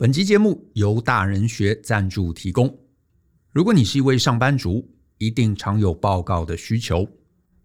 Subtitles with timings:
[0.00, 2.78] 本期节目由大人学赞助提供。
[3.50, 7.04] 如果你是一位上班族，一定常有报告的需求，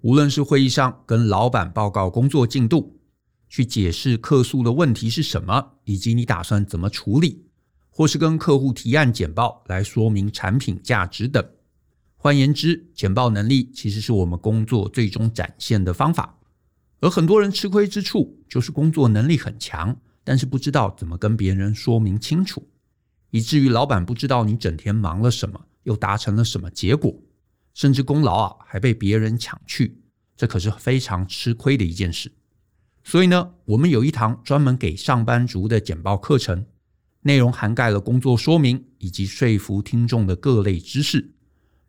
[0.02, 3.00] 无论是会议上跟老板报告工作进度，
[3.48, 7.46] 去解释客诉的问题是什么，以及你打算怎么处理，
[7.92, 11.48] 或是跟客户提案简报来说明产品价值等。
[12.16, 16.40] 换言之，简报能力其实是我们工作最终展现的方法。
[17.00, 22.68] 而很多人吃亏之处，就是工作能力很强，但是不知道怎么跟别人说明清楚，
[23.32, 27.14] 以至于老板不知道你整天忙了什么，又达成了什么结果，
[27.74, 30.02] 甚至功劳啊还被别人抢去，
[30.38, 32.32] 这可是非常吃亏的一件事。
[33.04, 36.66] 所以呢，我们有一堂专门给上班族的简报课程，
[37.24, 41.34] 内容涵盖了工作说明以及说服听众的各类知识，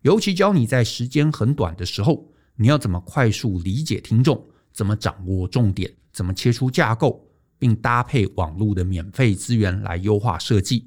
[0.03, 7.23] 尤其教你在时间很短的时候，你要怎么快速理解听众，怎么掌握重点，怎么切出架构。
[7.65, 10.87] 并搭配网络的免费资源来优化设计，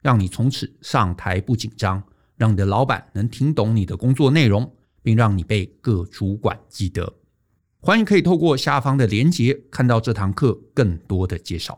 [0.00, 2.00] 让你从此上台不紧张，
[2.36, 7.12] 让你的老板能听懂你的工作内容，并让你被各主管记得。
[7.80, 11.76] 欢迎可以透过下方的链接看到这堂课更多的介绍。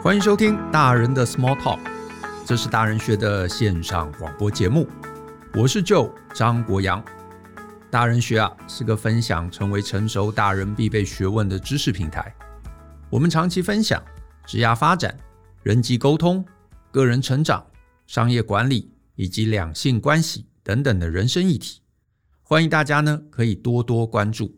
[0.00, 1.80] 欢迎收听大人的 Small Talk，
[2.46, 4.86] 这是大人学的线上广播节目。
[5.54, 7.02] 我是 Joe 张国阳，
[7.90, 12.32] 大人学啊是个分享成为成熟大人必备学问的知识平台。
[13.08, 14.00] 我们长期分享
[14.46, 15.18] 职业发展、
[15.62, 16.44] 人际沟通、
[16.92, 17.66] 个人成长、
[18.06, 21.80] 商业管理以及两性关系等等的人生议题。
[22.42, 24.54] 欢迎大家呢可以多多关注。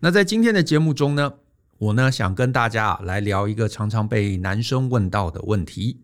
[0.00, 1.34] 那在今天的节目中呢，
[1.76, 6.00] 我呢想跟大家啊来聊一个常常被男生问到的问题。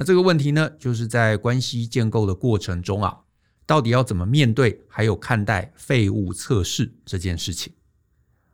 [0.00, 3.18] 那这个问题呢，就是在关系建构的过程中啊，
[3.66, 7.74] 到底要怎么面对，还有看待废物测试这件事情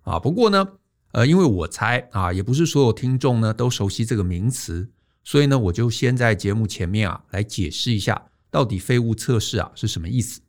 [0.03, 0.19] 啊？
[0.19, 0.67] 不过呢，
[1.13, 4.91] 呃，因为我猜啊，也不是所有听众呢都熟悉这个名词，
[5.23, 10.41] 所以呢，我就先在节目前面啊来解释一下，到底废物测试啊是什么意思。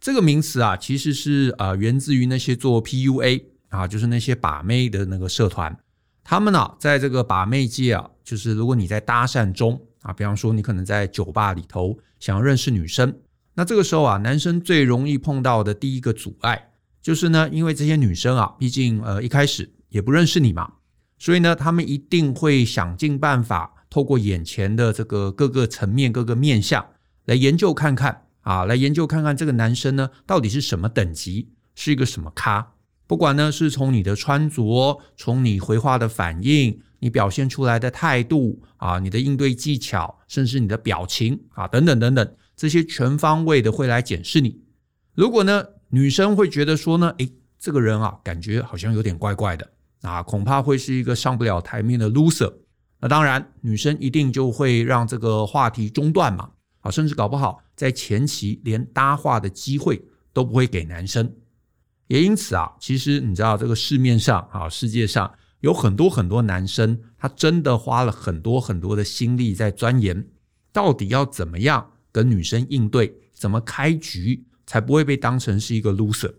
[0.00, 5.78] 这个名词啊，其实是呃源自于那些做 PUA 啊，就是那些把妹的那个社团，
[6.24, 9.80] 他们呢在这个把妹界啊，就是如果你在搭讪中。
[10.06, 13.18] 啊，比方说你可能在酒吧里头想要认识女生，
[13.54, 16.70] 那这个时候啊，男生最容易碰到的第一个阻碍
[17.02, 20.74] 就是呢，因为这些女生啊，毕竟呃一开始也不认识你嘛，
[21.18, 26.86] 所以呢，他们一定会想尽办法，透过眼前的这个各个层面、各个面相
[27.24, 32.74] 来研究看看啊，来研究看看这个男生呢到底是什么等级，是一个什么咖，
[33.06, 36.80] 不管呢是从你的穿着，从你回话的反应。
[36.98, 44.58] 你表现出来的态度啊，你的应对技巧，甚至你的表情啊，等等等等，这些全方位的会来检视你。
[45.14, 52.52] 如果呢，女生会觉得说呢，诶，这个人啊，感觉好像有点怪怪的啊，恐怕会是一个上不了台面的 loser。
[52.98, 56.50] 那当然，女生一定就会让这个话题中断嘛，
[56.80, 60.02] 啊，甚至搞不好在前期连搭话的机会
[60.32, 61.30] 都不会给男生。
[62.08, 65.32] 也因此啊，其实你知道，这个市面上啊，世界上。
[65.60, 70.24] 有很多很多男生，他真的花了很多很多的心力在钻研，
[70.70, 76.32] 到底要怎么样跟女生应对，怎么开局才不会被当成是一个 loser。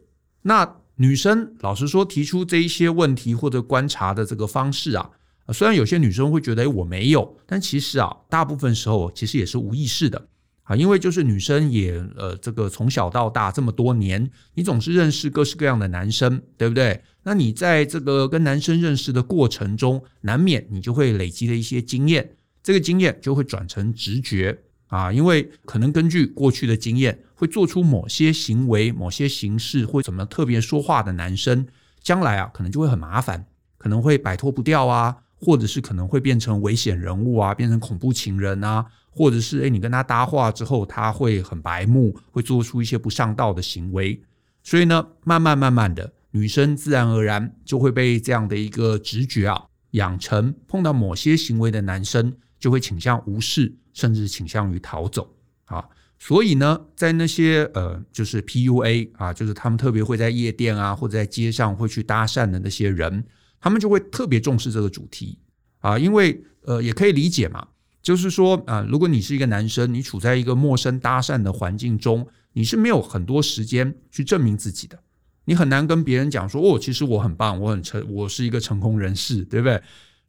[0.44, 5.10] 那女生老实说提出这一些问题或者观察的这个方式啊，
[5.52, 10.28] 虽然有些女生会觉得哎，我没有，但其实啊，大部分时候其实也是无意识的。
[10.68, 17.02] 啊，因为就是女生也呃，这个从小到大这么多年，你总是认识各式各样的男生，对不对？
[17.24, 31.66] 那你在这个跟男生认识的过程中，难免你就会累积了一些经验，这个经验就会转成直觉啊，因为可能根据过去的经验，会做出某些行为、某些形式或怎么特别说话的男生，
[32.02, 33.46] 将来啊可能就会很麻烦，
[33.78, 38.86] 可能会摆脱不掉啊，或者是可能会变成危险人物啊，变成恐怖情人啊。
[39.18, 44.22] 或者是诶，你跟他搭话之后，他会很白目，会做出一些不上道的行为。
[44.62, 55.36] 所以呢，慢慢慢慢的，女生自然而然就会被这样的一个直觉啊养成，碰到某些行为的男生就会倾向无视，甚至倾向于逃走
[55.66, 55.84] 啊。
[56.20, 63.26] 所以呢，在那些呃，就是 PUA 啊，就是他们特别会在夜店啊，或者在街上会去搭讪的那些人，
[63.60, 65.40] 他们就会特别重视这个主题
[65.80, 67.68] 啊，因为呃，也可以理解嘛。
[68.08, 74.98] 就是说啊，如果你是一个男生，你处在一个陌生搭讪的环境中，你是没有很多时间去证明自己的，
[75.44, 79.84] 你很难跟别人讲说，哦，其实我很棒，我很成，我是一个成功人士，对不对？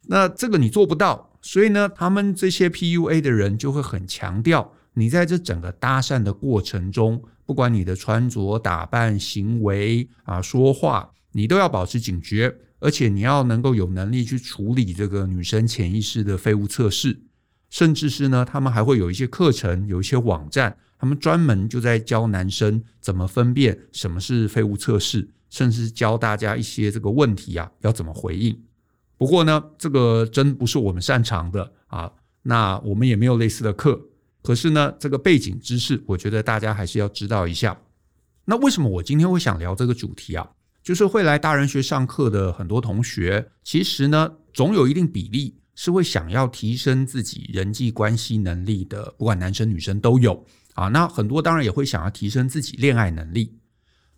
[0.09, 17.17] 那这个你做不到，所以呢，他们这些 PUA 的人就会很强调你在这整个搭讪的过程中，不管你的穿着打扮、行为啊、说话，你都要保持警觉，而且你要能够有能力去处理这个女生潜意识的废物测试，
[17.69, 28.59] 甚至是呢，他们还会有一些课程，有一些网站，他们专门就在教男生怎么分辨什么是废物测试，甚至教大家一些这个问题啊要怎么回应。
[29.17, 32.11] 不过呢，这个真不是我们擅长的啊，
[32.43, 34.01] 那我们也没有类似的课。
[34.41, 37.77] 可是呢，这个背景知识，我觉得大家还是要知道一下。
[38.45, 40.49] 那为什么我今天会想聊这个主题啊？
[40.81, 50.89] 就是会来大人学上课的很多同学，其实呢，总有一定比例是会想要提升自己人际关系能力的，不管男生女生都有啊。
[50.89, 53.57] 那很多当然也会想要提升自己恋爱能力。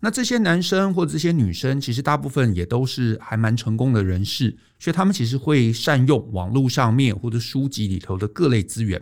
[0.00, 9.00] 那这些男生或者这些女生，其实大部分也都是还蛮成功的人士，所以他们其实会善用网络上面或者书籍里头的各类资源。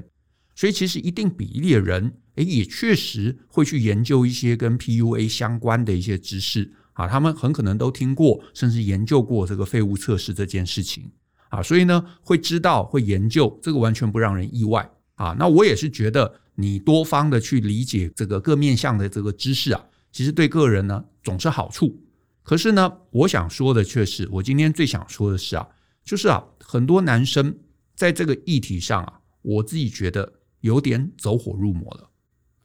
[0.54, 7.08] 所以，其实一定比例的人，诶，也确实会去研究一些跟 PUA 相关的一些知识啊。
[7.08, 11.10] 他们很可能都听过，甚至研究过这个废物测试这件事情
[11.50, 11.62] 啊。
[11.62, 15.37] 所以呢，会知道、会研究，这个完全不让人意外啊。
[15.38, 22.02] 那我也是觉得，你多方的去理解这个各面向的这个知识啊，其实对个人呢总是好处。
[22.43, 25.69] 可是呢，我想说的却是，我今天最想说的是啊，
[26.02, 27.55] 就是啊，很多男生
[27.94, 30.32] 在这个议题上啊，我自己觉得。
[30.62, 32.11] 有点走火入魔了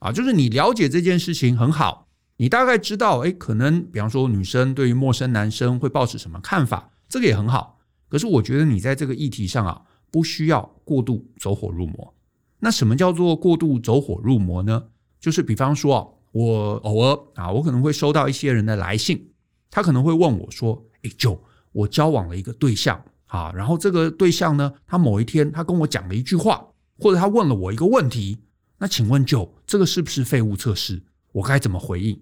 [0.00, 0.12] 啊！
[0.12, 7.75] 就是你了解这件事情很好，你大概知道，诶，可能比方说女生对于陌生男生会抱持什么看法，这个也很好。
[8.16, 12.14] 可是我觉得你在这个议题上啊，不需要过度走火入魔。
[12.60, 14.84] 那什么叫做过度走火入魔呢？
[15.20, 19.32] 就是比方说啊，我偶尔啊，我可能会收到一些人的来信，
[19.70, 21.38] 他可能会问我说：“诶，就
[21.72, 26.66] 我交往了一个对象啊，然后这个对象呢，他某一天他跟我讲了一句话。”
[26.98, 28.38] 或者他问了我一个问题，
[28.78, 31.02] 那请问就这个是不是废物测试？
[31.32, 32.18] 我该怎么回应？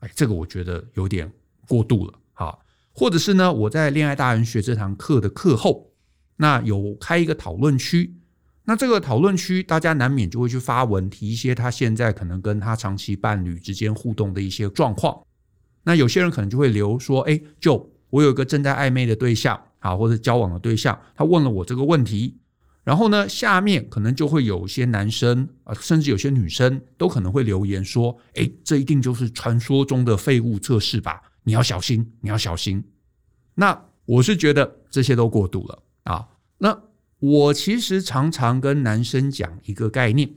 [0.00, 1.32] 哎，这个我觉得有点
[1.68, 2.14] 过度了。
[2.98, 5.92] 或者是呢，我在恋爱大人学这堂课的课后，
[6.38, 8.12] 那有开一个讨论区，
[8.64, 15.16] 那这个讨论区大家难免就会去发文，提一些他现在可能跟他长期伴侣之间互动的一些状况。
[15.84, 22.36] 那有些人可能就会留说，哎，就我有一个正在暧昧的对象啊，或者交往的对象，他问了我这个问题。
[22.82, 31.20] 然后呢，下面可能就会有些男生啊，甚至有些女生都可能会留言说：“诶，这一定就是传说中的废物测试吧？
[31.44, 32.84] 你要小心，你要小心。”
[33.54, 36.28] 那我是觉得这些都过度了啊。
[36.58, 36.82] 那
[37.18, 40.34] 我其实常常跟男生讲一个概念，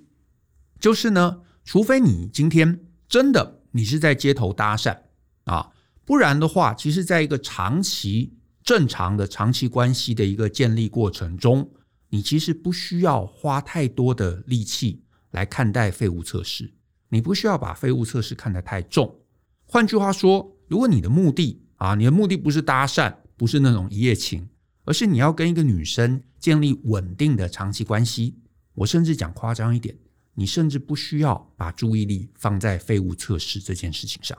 [0.80, 4.98] 就是呢，除非你今天真的你是在街头搭讪
[5.46, 5.72] 啊，
[6.06, 11.72] 不然的话，其实在一个长期正常的长期关系的一个建立过程中。
[12.14, 16.74] 你其实不需要花太多的力气来看待废物测试，
[17.08, 19.22] 你不需要把废物测试看得太重。
[19.66, 24.48] 换句话说，如果你的目的啊，你的目的不是搭讪，不是那种一夜情，
[24.86, 28.36] 而是你要跟一个女生建立稳定的长期关系，
[28.76, 29.98] 我甚至讲夸张一点，
[30.34, 34.38] 你甚至不需要把注意力放在废物测试这件事情上。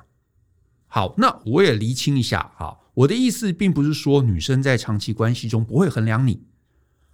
[0.87, 6.43] 好，那我也厘清一下哈，我的意思并不是说女生在长期关系中不会衡量你。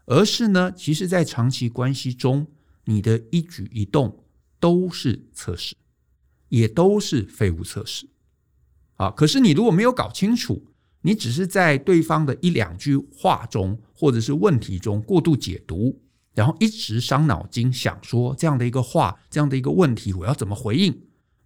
[0.07, 2.47] 而是呢，其实，在长期关系中，
[2.85, 4.25] 你的一举一动
[4.61, 5.75] 都是测试，
[6.51, 8.09] 也都是废物测试。
[8.99, 10.63] 啊，可是你如果没有搞清楚，
[11.01, 15.99] 你只是在对方的一两句话中，或者是问题中过度解读，
[16.35, 20.95] 然后一直伤脑筋想说这样的一个话，这样的一个问题，我要怎么回应？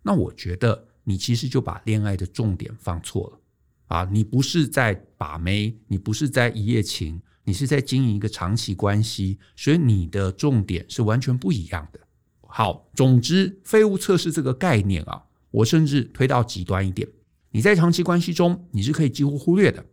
[0.03, 3.39] 那我觉得你其实就把恋爱的重点放错了。
[3.87, 7.23] 啊，你不是在把妹，你不是在一夜情。
[7.45, 11.99] 你是在经营一个长期关系，所以你的重点是完全不一样的。
[12.47, 17.09] 好，总之，废物测试这个概念啊，我甚至推到极端一点，
[17.53, 19.85] 你在长期关系中你是可以几乎忽略的，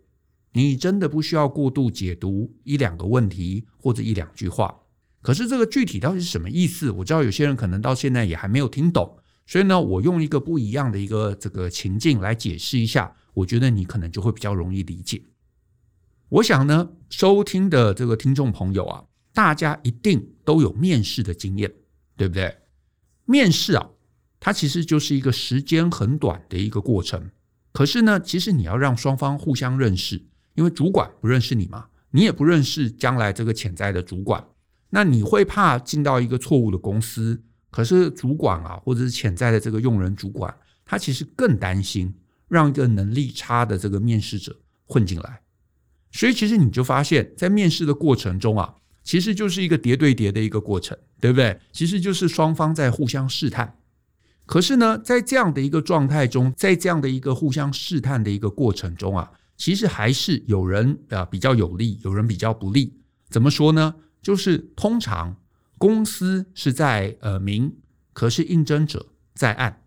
[0.54, 4.74] 你真的不需要过度解读一两个问题或者一两句话。
[5.22, 6.89] 可是这个具体到底是什么意思？
[6.89, 15.22] 我知道有些人可能到现在也还没有听懂，所以呢，我用一个不一样的一个这个情境来解释一下，我觉得你可能就会比较容易理解。
[16.30, 21.70] 我想呢，收听的这个听众朋友啊，大家一定都有面试的经验，
[22.16, 22.56] 对不对？
[23.25, 23.89] 面试啊，
[24.39, 27.30] 它其实就是一个时间很短的一个过程。
[27.72, 30.24] 可是呢，其实你要让双方互相认识，
[30.56, 34.44] 因为主管不认识你嘛，你也不认识将来这个潜在的主管，
[34.90, 37.44] 那你会怕进到一个错误的公司。
[37.72, 40.52] 可是主管啊，或者是潜在的这个用人主管，
[40.84, 42.12] 他其实更担心
[42.48, 45.42] 让一个能力差的这个面试者混进来。
[46.12, 48.74] 所以，其实你就发现，在面试的过程中啊，
[49.04, 51.60] 其实就是一个叠对叠的一个过程，对不对？
[51.72, 53.78] 其实就是双方在互相试探。
[54.50, 62.96] 可是呢，在这样的一个状态中，在这样的一个互相试探的一个过程中啊，其实还是有人啊比较有利，有人比较不利。
[63.29, 63.94] 怎么说呢？
[64.24, 65.36] 就是通常
[65.77, 67.75] 公司是在呃明，
[68.12, 69.84] 可是应征者在暗。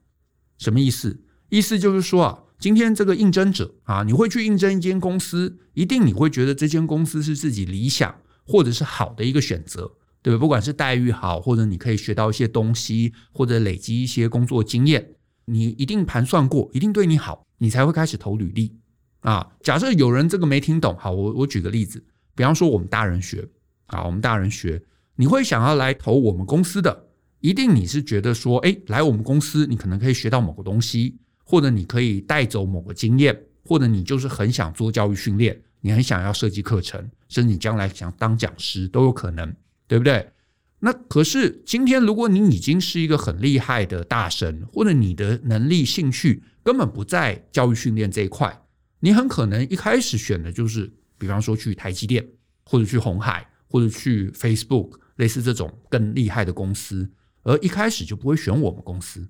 [0.59, 1.25] 什么意思？
[1.49, 8.15] 意思就是说啊，今天这个应征者啊，你会去应征一间公司，一定你会觉得这间公司是自己理想
[8.47, 9.91] 或者是好的一个选择，
[10.23, 10.39] 对吧？
[10.39, 15.15] 不管是待遇好，或者你可以学到一些东西，或者累积一些工作经验，
[15.47, 18.75] 你一定盘算过，一定对你好，你才会开始投履历
[19.21, 19.53] 啊。
[19.63, 22.03] 假设有人这个没听懂，好，我我举个例子，
[22.35, 23.47] 比方说我们大人学
[23.87, 24.81] 啊，我们大人学，
[25.17, 27.09] 你会想要来投我们公司的。
[27.41, 39.53] 一定你是觉得说，哎，来我们公司，你可能可以学到某个东西，或者你可以带走某个经验，或者你就是很想做教育训练，你很想要设计课程，甚至你将来想当讲师都有可能，
[39.87, 40.33] 对不对？
[40.81, 48.63] 那可是今天，如果你已经是一个很厉害的大神，或者你的能力、兴趣根本不在教育训练这一块，
[49.01, 52.27] 你很可能一开始选的就是，比方说去台积电，
[52.65, 57.11] 或者去红海，或者去 Facebook，类似这种更厉害的公司。
[57.45, 59.29] 而一开始就不会选我们公司，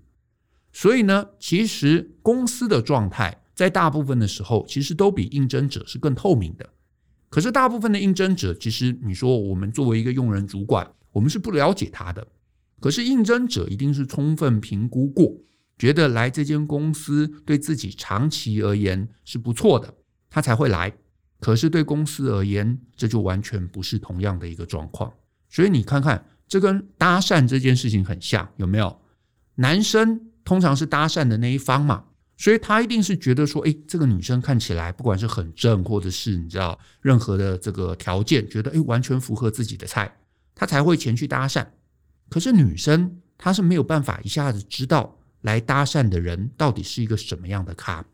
[0.73, 6.69] 所以呢，其实公司的状态在大部分的时候，其实都比应征者是更透明的。
[7.33, 12.27] 可是大部分的应征者，其实你说我们作为一个用人主管，我们是不了解他的。
[12.79, 15.33] 可是应征者一定是充分评估过，
[15.79, 19.95] 觉得来这间公司对自己长期而言是不错的，
[20.29, 20.93] 他才会来。
[21.41, 25.11] 可是对公司而言，这就完全不是同样的一个状况。
[25.49, 26.23] 所以你看看。
[26.49, 29.01] 这跟搭讪这件事情很像，有没有？
[29.55, 32.05] 男生通常是搭讪的那一方嘛，
[32.43, 40.13] 所以他一定是觉得说，诶，这个女生看起来不管是很正，或者是你知道任何的这个条件，觉得诶完全符合自己的菜，
[40.53, 41.65] 他才会前去搭讪。
[42.29, 48.05] 可是女生她是没有办法一下子知道来搭讪的人到底是一个什么样的咖，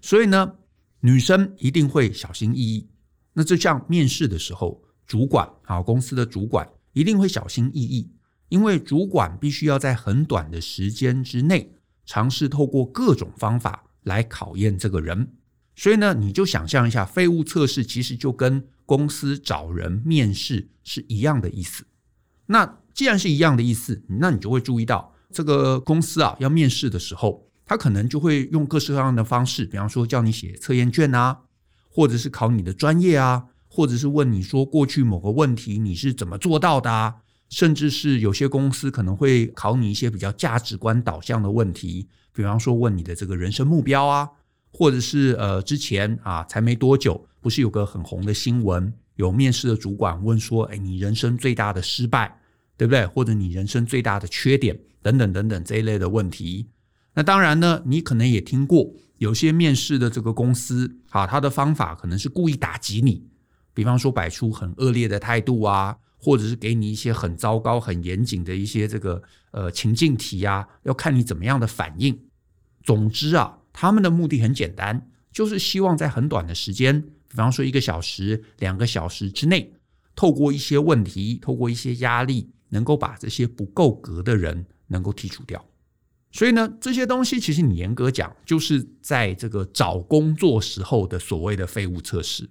[0.00, 0.54] 所以呢，
[1.00, 2.88] 女生一定会小心翼翼。
[3.34, 6.66] 那就像面试的时候，主管啊，公司的主管。
[6.94, 8.10] 一定会小心翼翼，
[8.48, 11.73] 因为主管必须要在很短的时间之内
[12.04, 15.32] 尝试透过各种方法来考验这个人。
[15.76, 21.84] 所以呢，你就想象一下，废物测试其实就跟公司找人面试是一样的意思。
[22.46, 31.40] 那既然是一样的意思，那你就会注意到，这个公司啊要面试的时候，他可能就会用各式各样的方式，比方说叫你写测验卷啊，
[31.88, 33.46] 或者是考你的专业啊。
[33.76, 37.16] 或者是问你说过去某个问题你是怎么做到的啊？
[37.54, 44.28] 甚至是有些公司可能会考你一些比较价值观导向的问题，比方说问你的这个人生目标啊，
[44.72, 52.40] 或者是呃之前啊才没多久，不是有个很红的新闻，有面试的主管问说，哎，你人生最大的失败，
[52.76, 53.06] 对不对？
[53.06, 56.66] 或者你人生最大的缺点等等等等这一类的问题。
[57.14, 63.28] 那当然呢，你可能也听过有些面试的这个公司啊，他的方法可能是故意打击你。
[63.72, 72.18] 比方说，摆出很恶劣的态度啊，或者是给你一些很糟糕、很严谨的一些这个呃情境题啊，要看你怎么样的反应。
[72.82, 79.74] 总之啊，他们的目的很简单，就是希望在很短的时间，比方说一个小时、两个小时之内，
[80.16, 85.62] 透过一些问题、透过一些压力，能够把这些不够格的人能够剔除掉。
[86.32, 92.48] 所以呢，这些东西其实你严格讲，就是在这个找工作时候的所谓的废物测试。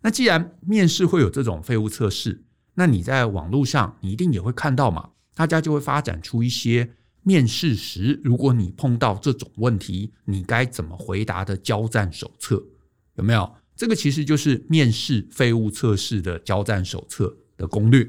[0.00, 2.42] 那既然面试会有这种废物测试，
[2.74, 5.10] 那你在网络上你一定也会看到嘛？
[5.34, 6.90] 大家就会发展出一些
[7.22, 12.62] 面试时，如果你碰到这种问题，你该怎么回答的交战手册，
[13.14, 13.54] 有没有？
[13.74, 18.08] 这个其实就是面试废物测试的交战手册的攻略。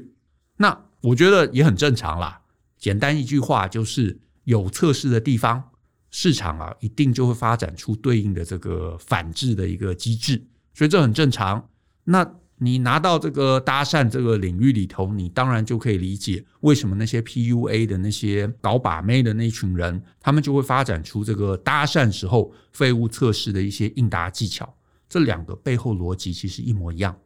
[0.56, 2.40] 那我觉得也很正常啦。
[2.78, 5.70] 简单一句话就是，有测试的地方，
[6.10, 10.44] 市场啊一定就会发展出对应的这个反制的一个机制，
[10.74, 11.68] 所以这很正常。
[12.04, 24.76] 那你拿到这个搭讪这个领域里头，你当然就可以理解为什么那些 PUA 的那些搞把妹的那群人，他们就会发展出这个搭讪时候废物测试的一些应答技巧。
[25.08, 27.18] 这两个背后逻辑其实一模一样。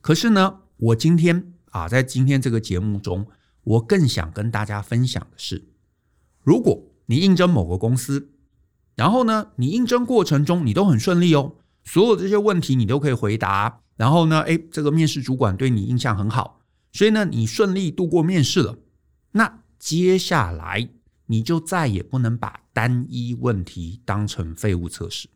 [0.00, 3.26] 可是呢，我今天啊，在今天这个节目中，
[3.64, 5.68] 我更想跟大家分享的是，
[6.42, 8.30] 如果你应征某个公司，
[8.96, 11.56] 然后呢，你应征过程中你都很顺利哦。
[11.84, 16.60] 所有这些问题你都可以回答，然后呢，诶，这个面试主管对你印象很好，
[16.92, 18.76] 所以呢，你顺利度过面试了。
[19.32, 20.88] 那接下来
[21.26, 25.28] 你就再也不能把单一问题当成废物测试。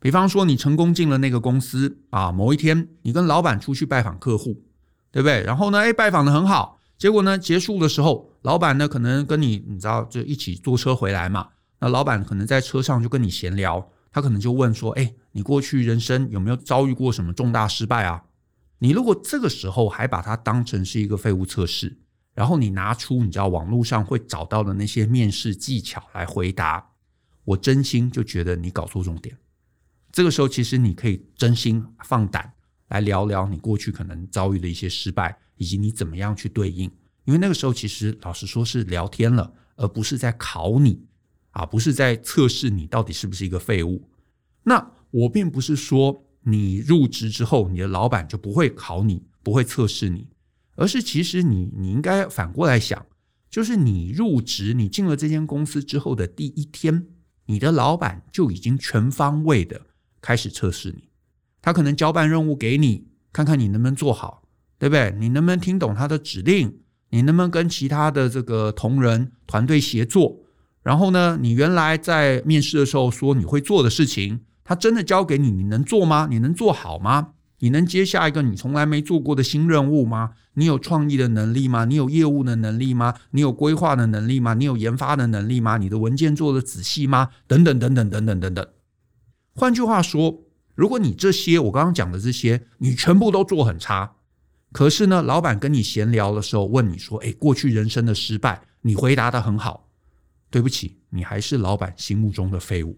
[0.00, 4.62] 比方说，你成功进了那个公司啊，某一天你跟老板出去拜访客户，
[5.10, 5.42] 对不对？
[5.42, 11.48] 然后呢，哎，拜访的很好，结果呢，结束的时候，老板呢可能跟你，你知道，就一起坐车回来嘛。
[11.80, 18.22] 那老板可能在车上就跟你闲聊，他可能就问说，哎，你过去人生有没有遭遇过什么重大失败啊？
[18.78, 21.98] 你如果这个时候还把它当成是一个废物测试，
[22.32, 26.92] 然后你拿出你知道网络上会找到的那些面试技巧来回答，
[27.42, 29.36] 我真心就觉得你搞错重点。
[30.12, 32.52] 这个时候，其实你可以真心放胆。
[32.88, 36.88] 来聊聊你过去可能遭遇的一些失败，以及你怎么样去对应。
[37.24, 41.04] 因为那个时候其实老实说是聊天了，而不是在考你
[41.54, 44.08] 啊，不是在测试你到底是不是一个废物。
[44.64, 50.26] 那我并不是说你入职之后，你的老板就不会考你，不会测试你，
[50.74, 53.06] 而是其实你你应该反过来想，
[53.48, 57.06] 就是你入职，你进了这间公司之后的第一天，
[57.46, 59.80] 你的老板就已经全方位的
[60.20, 61.08] 开始测试你。
[61.62, 64.42] 他可能交办任务给你，看看你能不能做好，
[64.78, 65.14] 对不对？
[65.18, 66.80] 你能不能听懂他的指令？
[67.10, 70.43] 你能不能跟其他的这个同仁团队协作？
[70.84, 76.28] 然后呢，你原来在面试的时候说你会做的事情，他真的交给你，你能做吗？
[76.30, 77.30] 你能做好吗？
[77.58, 80.30] 你能接下一个你从来没做过的新任务吗？
[80.54, 81.84] 你有创意的能力吗？
[81.86, 83.14] 你有业务的能力吗？
[83.32, 84.54] 你有规划的能力吗？
[84.54, 85.78] 你有研发的能力吗？
[85.78, 87.30] 你的文件做的仔细吗？
[87.48, 88.66] 等等等等等等等等。
[89.56, 90.42] 换句话说。
[90.76, 94.14] 如果你这些我刚刚讲的这些，你全部都做很差，
[94.72, 99.83] 可是呢，老板跟你闲聊的时候问你说：“哎，过去人生的失败，你回答的很好。”
[100.54, 102.96] 对不起，你还是老板心目中的废物，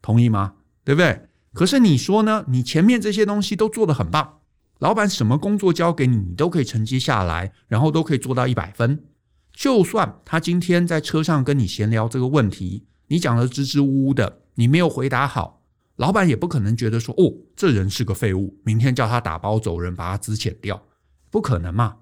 [0.00, 0.54] 同意吗？
[0.82, 1.28] 对不对？
[1.52, 2.44] 可是你说呢？
[2.48, 4.40] 你前面这些东西都做得很棒，
[4.80, 9.04] 老板什么工作交给你，你都可以承接下来，然后都可以做到一百分。
[9.52, 15.62] 就算他今天在车上跟你闲聊这个问题，你讲得支支吾吾的，你没有回答好。
[15.94, 20.84] 老板也不可能觉得说，哦，这人是个废物，明天叫他打包走人，把他资遣掉，
[21.30, 21.98] 不可能嘛。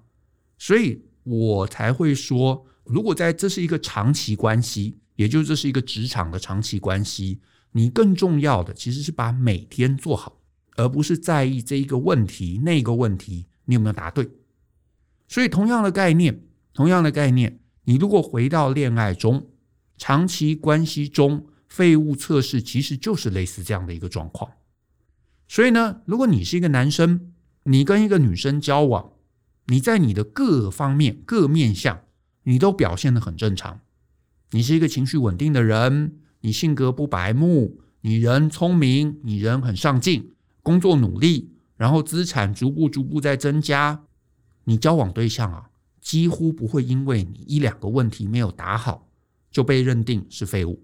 [0.57, 7.39] 所以我才会说，如果在这是一个长期关系，也就是这是一个职场的长期关系，
[7.71, 10.41] 你更重要的其实是把每天做好，
[10.75, 14.29] 而不是在意这一个问题、那个问题你有没有答对。
[15.27, 19.47] 所以同样的概念，同样的概念，你如果回到恋爱中，
[19.97, 21.47] 长期关系中。
[21.71, 24.51] 废物测试其实就是类似这样的一个状况，
[25.47, 27.31] 所以呢，如果你是一个男生，
[27.63, 29.13] 你跟一个女生交往，
[29.67, 32.01] 你在你的各方面、各面向，
[32.43, 33.81] 你都表现得很正常。
[34.51, 44.03] 你是一个情绪稳定的人，你性格不白目，你人聪明，你人很上进，工作努力，然后资产逐步逐步在增加。
[44.65, 45.69] 你交往对象啊，
[46.01, 49.07] 几乎不会因为你一两个问题没有答好，
[49.49, 50.83] 就被认定是废物。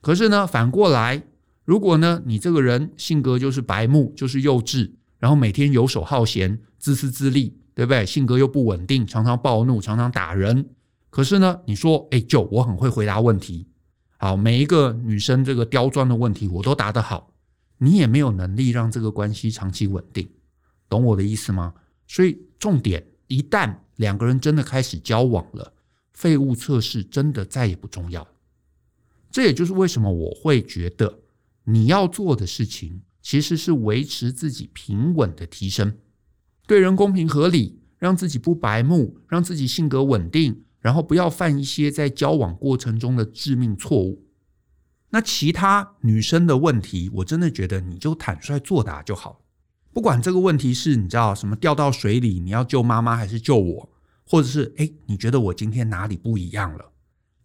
[0.00, 1.24] 可是呢，反过来，
[1.64, 8.06] 如果呢，你这个人性格就是白目，就是幼稚，然后每天游手好闲、自私自利，对不对？
[8.06, 10.70] 性格又不稳定，常常暴怒，常常打人。
[11.10, 13.68] 可是呢，你说，哎，就我很会回答问题，
[14.16, 17.34] 好，每一个女生这个刁钻的问题我都答得好，
[17.76, 20.26] 你也没有能力让这个关系长期稳定，
[20.88, 21.74] 懂我的意思吗？
[22.08, 25.74] 所以重点，一旦两个人真的开始交往了，
[26.14, 28.26] 废物测试真的再也不重要。
[29.30, 31.20] 这也就是为什么我会觉得
[31.64, 35.94] 你要做的事情其实是维持自己平稳的提升，
[36.66, 44.24] 对人公平合理，让自己不白目，让自己性格稳定，然后不要犯一些在交往过程中的致命错误。
[45.10, 49.40] 那其他女生的问题，我真的觉得你就坦率作答就好。
[49.92, 53.88] 不管这个问题是你知道什么掉到水里，你要救妈妈还是救我，
[54.26, 56.92] 或者是诶，你觉得我今天哪里不一样了？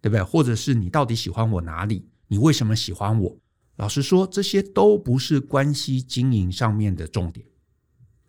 [0.02, 0.24] 对不对？
[0.24, 2.08] 或者是你到底喜欢我哪里？
[2.28, 3.38] 你为什么喜欢我？
[3.78, 7.46] 老实说，这些都不是关系经营上面的重点。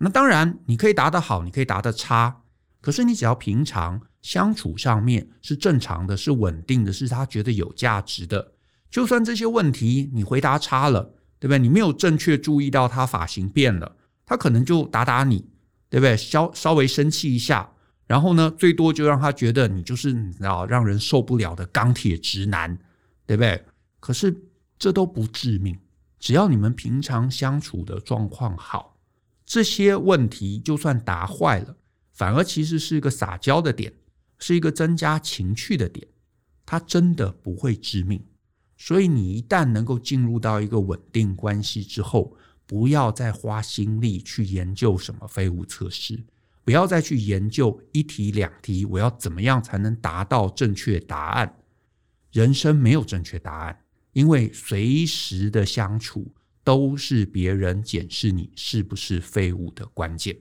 [0.05, 2.43] 那当然，你可以答得好，你可以答得差。
[2.81, 8.55] 可是你只要平常相处上面是正常的，是稳定的，是他觉得有价值的。
[8.91, 11.59] 就算这些问题你回答差了，对不对？
[11.61, 13.95] 你没有正确注意到他发型变了，
[14.27, 15.49] 他可能就打打你，
[15.89, 16.17] 对不对？
[16.17, 17.71] 稍稍微生气一下。
[18.09, 22.77] 然后呢，最多就让他觉得你就是你知道让人受不了的钢铁直男，
[23.25, 23.65] 对不对？
[24.01, 24.37] 可是
[24.77, 25.79] 这都不致命，
[26.19, 28.92] 只要你们平常相处的状况好，
[29.53, 31.77] 这些问题就算答坏了，
[32.11, 33.93] 反而其实是一个撒娇的点，
[34.39, 36.09] 是一个增加情趣的点，
[36.65, 38.25] 它真的不会致命。
[38.79, 42.35] 所以你一旦能够进入到一个稳定关系之后，
[42.65, 46.25] 不要再花心力去研究什么废物测试。
[46.65, 51.59] 不要再去研究一题两题，我要怎么样才能达到正确答案？
[52.31, 53.81] 人生没有正确答案，
[54.15, 56.33] 因为随时的相处
[56.65, 60.37] 都是别人检视你是不是废物的关键。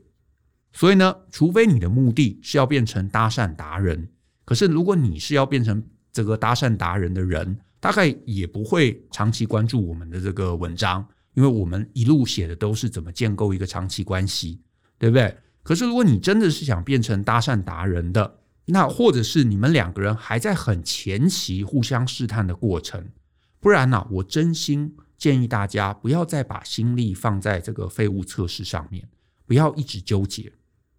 [0.74, 4.10] 所以呢，除非你的目的是要变成搭讪达人，
[4.46, 14.62] 可是如果你是要变成这个搭讪达人的人，大概也不会长期关注我们的这个文章，因为我们一路写的都是怎么建构一个长期关系，
[14.98, 15.36] 对不对？
[15.64, 23.10] 可是如果你真的是想变成搭讪达人的，那或者是你们两个人还在很前期互相试探的过程，
[23.60, 29.08] 不然呢、我真心建议大家不要再把心力放在这个废物测试上面，
[29.46, 30.52] 不要一直纠结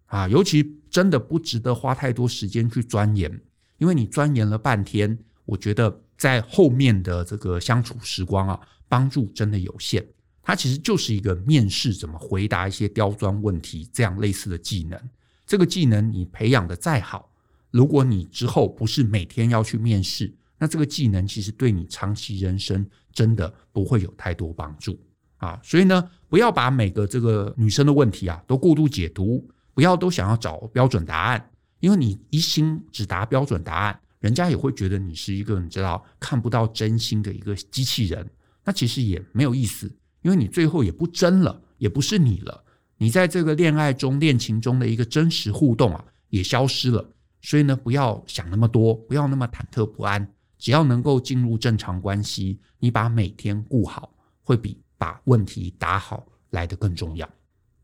[0.05, 3.41] 啊，尤其真的不值得花太多时间去钻研，
[3.79, 8.57] 因为你钻研了半天，我觉得在后面的这个相处时光啊，
[8.87, 10.07] 帮助真的有限。
[10.41, 14.97] 它其实就是一个面试怎么回答一些刁钻问题这样类似的技能，
[15.45, 17.29] 这个技能你培养的再好。
[17.71, 24.99] 如果你之后不是每天要去面试，那这个技能其实对你长期人生真的不会有太多帮助
[25.37, 25.59] 啊。
[25.63, 31.49] 所以呢，不要把每个这个女生的问题啊都过度解读，不要都想要找标准答案，
[31.79, 38.29] 因为你一心只答标准答案，人家也会觉得你是一个你知道看不到真心的一个机器人，
[38.63, 39.89] 那其实也没有意思，
[40.21, 42.63] 因为你最后也不真了，也不是你了，
[42.97, 47.09] 你在这个恋爱中、恋情中的一个真实互动啊也消失了。
[47.41, 50.25] 所以呢，不要想那么多，不要那么忐忑不安。
[50.63, 57.29] 只要能够进入正常关系，你把每天顾好，会比把问题打好来得更重要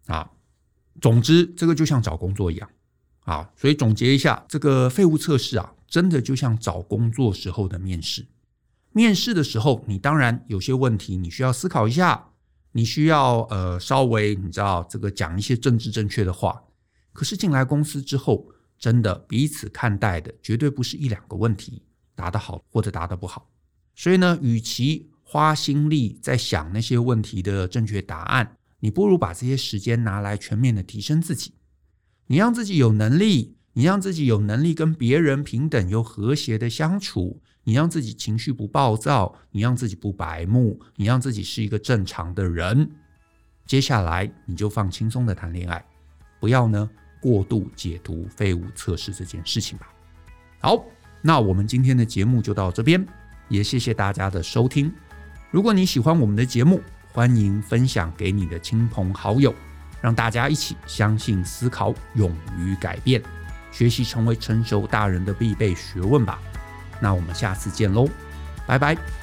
[0.05, 0.31] 啊。
[1.01, 2.69] 总之，这个就像找工作一样
[3.25, 3.51] 啊。
[3.57, 8.25] 所以总结一下，这个废物测试啊，真的就像找工作时候的面试。
[8.93, 12.29] 面试的时候，你当然有些问题你需要思考一下，
[12.71, 16.63] 你需要呃稍微你知道这个讲一些政治正确的话。
[17.11, 21.83] 可是进来公司之后，真的彼此看待的绝对不是一两个问题，
[22.19, 23.49] 答得好或者答得不好。
[23.95, 31.53] 所以呢，与其花心力在想那些问题的正确答案，你不如把这些时间拿来全面的提升自己。
[32.27, 42.91] 你让自己有能力，你让自己有能力跟别人平等又和谐的相处，你让自己情绪不暴躁，你让自己不白目，你让自己是一个正常的人。
[43.65, 45.85] 接下来你就放轻松的谈恋爱，
[46.41, 46.89] 不要呢。
[47.21, 49.93] 过度解读废物测试这件事情吧。
[50.61, 50.81] 好，
[51.21, 53.05] 那我们今天的节目就到这边，
[53.47, 54.91] 也谢谢大家的收听。
[55.51, 59.53] 如果你喜欢我们的节目，欢迎分享给你的亲朋好友，
[59.99, 63.21] 让大家一起相信、思考、勇于改变，
[63.71, 66.39] 学习成为成熟大人的必备学问吧。
[67.01, 68.07] 那我们下次见喽，
[68.65, 69.18] 拜拜。